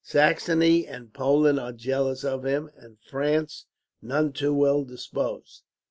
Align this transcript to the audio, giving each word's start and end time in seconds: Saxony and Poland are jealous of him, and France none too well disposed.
Saxony 0.03 0.87
and 0.87 1.13
Poland 1.13 1.59
are 1.59 1.71
jealous 1.71 2.23
of 2.23 2.43
him, 2.43 2.71
and 2.75 2.97
France 3.07 3.67
none 4.01 4.33
too 4.33 4.51
well 4.55 4.83
disposed. 4.83 5.61